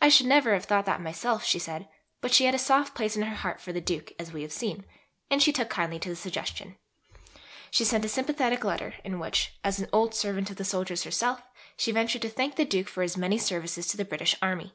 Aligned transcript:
"I 0.00 0.08
should 0.10 0.26
never 0.26 0.54
have 0.54 0.66
thought 0.66 0.86
that 0.86 1.00
myself," 1.00 1.42
she 1.44 1.58
said; 1.58 1.88
but 2.20 2.32
she 2.32 2.44
had 2.44 2.54
a 2.54 2.56
soft 2.56 2.94
place 2.94 3.16
in 3.16 3.22
her 3.22 3.34
heart 3.34 3.60
for 3.60 3.72
the 3.72 3.80
Duke, 3.80 4.12
as 4.16 4.32
we 4.32 4.42
have 4.42 4.52
seen, 4.52 4.84
and 5.28 5.42
she 5.42 5.52
took 5.52 5.68
kindly 5.68 5.98
to 5.98 6.08
the 6.08 6.14
suggestion. 6.14 6.76
She 7.68 7.84
sent 7.84 8.04
a 8.04 8.08
sympathetic 8.08 8.62
letter 8.62 8.94
in 9.02 9.18
which, 9.18 9.58
as 9.64 9.80
an 9.80 9.88
old 9.92 10.14
servant 10.14 10.50
of 10.50 10.56
the 10.56 10.64
soldiers 10.64 11.02
herself, 11.02 11.42
she 11.76 11.90
ventured 11.90 12.22
to 12.22 12.28
thank 12.30 12.54
the 12.54 12.64
Duke 12.64 12.86
for 12.86 13.02
his 13.02 13.16
many 13.16 13.38
services 13.38 13.88
to 13.88 13.96
the 13.96 14.04
British 14.04 14.36
Army. 14.40 14.72